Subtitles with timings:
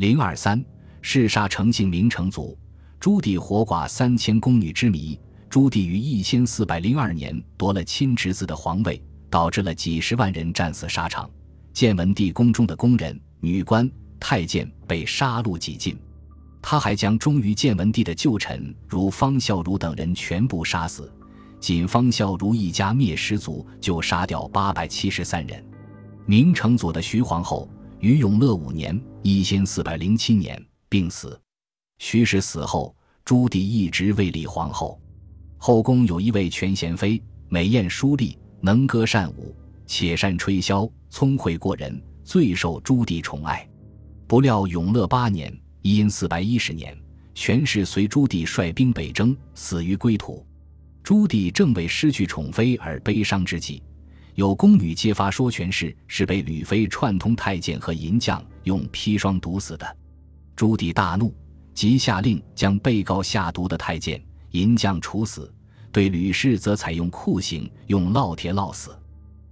[0.00, 0.64] 零二三，
[1.02, 2.56] 弑杀成性明成祖，
[2.98, 5.20] 朱棣活剐三千宫女之谜。
[5.50, 11.28] 朱棣于一千四百零二年夺了亲侄子的皇位，导致了几十万人战死沙场。
[11.74, 16.00] 建文帝宫中的宫人、女官、太监被杀戮几尽。
[16.62, 21.12] 他还将忠于建文帝的旧臣如方孝孺等人全部杀死，
[21.60, 25.62] 仅方孝孺一家灭十族就杀掉八百七十三人。
[26.24, 27.68] 明成祖的徐皇后
[28.00, 30.58] 于永乐五年（一千四百零七年）
[30.88, 31.38] 病死。
[31.98, 34.98] 徐氏死后，朱棣一直未立皇后。
[35.58, 39.54] 后宫有一位全贤妃，美艳淑丽，能歌善舞，
[39.86, 43.68] 且善吹箫，聪慧过人，最受朱棣宠爱。
[44.26, 46.96] 不料永乐八年（因四百一十年），
[47.34, 50.42] 权氏随朱棣率兵北征，死于归途。
[51.02, 53.82] 朱棣正为失去宠妃而悲伤之际，
[54.34, 59.96] 有宫女揭发说，权氏是被吕妃串通太监和银匠，用砒霜毒死的。
[60.56, 61.34] 朱棣大怒，
[61.74, 64.22] 即下令将被告下毒的太监。
[64.50, 65.52] 银匠处死，
[65.92, 68.90] 对吕氏则采用酷刑，用烙铁烙死。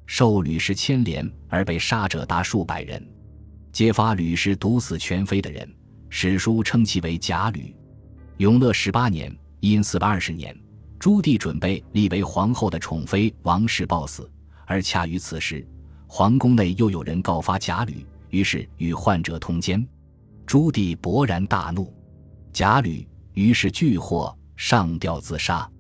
[0.07, 3.07] 受吕氏牵连而被杀者达数百人。
[3.71, 5.69] 揭发吕氏毒死全妃的人，
[6.09, 7.75] 史书称其为贾吕。
[8.39, 10.57] 永乐十八年（因四百二十年），
[10.99, 14.29] 朱棣准备立为皇后的宠妃王氏暴死，
[14.69, 15.67] 而恰于此时，
[16.07, 19.85] 皇宫内又有人告发贾吕，于是与患者通奸。
[20.45, 21.91] 朱棣勃然大怒，
[22.53, 24.33] 贾吕于是拒获。
[24.57, 25.71] 上吊自杀，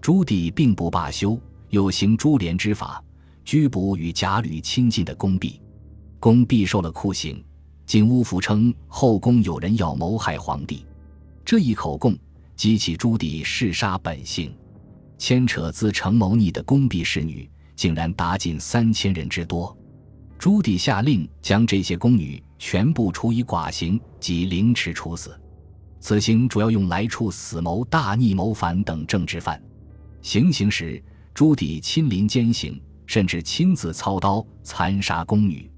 [0.00, 1.36] 朱棣并不罢休，
[1.70, 3.02] 又行株连之法，
[3.44, 5.60] 拘捕与贾吕亲近的宫婢。
[6.20, 7.44] 宫婢受了酷刑，
[7.84, 10.86] 景乌府称后宫有人要谋害皇帝，
[11.44, 12.16] 这一口供
[12.54, 14.54] 激起朱棣弑杀本性。
[15.18, 19.74] 牵扯自成谋逆的宫婢侍女，竟然达近三千人之多。
[20.38, 25.34] 朱棣下令将这些宫女全部处以剐刑及凌迟处死。
[25.98, 29.58] 此刑主要用来处死谋、大逆谋反等政治犯。
[30.20, 35.70] 行刑时，朱棣亲临监刑，甚至亲自操刀残杀宫女。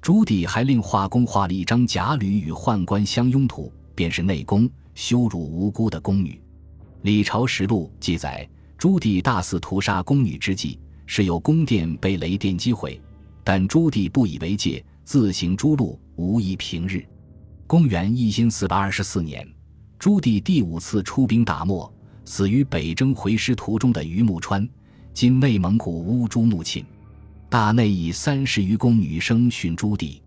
[0.00, 6.40] 朱棣还令画工画了一张贾吕与宦官相拥图，便是内宫羞辱无辜的宫女。
[7.02, 10.78] 《李朝实录》记载，朱棣大肆屠杀宫女之际，
[11.12, 13.00] 是有宫殿被雷电击毁，
[13.42, 17.04] 但朱棣不以为戒，自行诛戮，无疑平日。
[17.66, 19.44] 公元一千四百二十四年。
[19.98, 21.92] 朱棣第五次出兵打漠，
[22.24, 24.66] 死于北征回师途中的榆木川
[25.12, 26.86] （今内蒙古乌珠穆沁）。
[27.50, 30.20] 大内以三十余宫女生殉朱棣。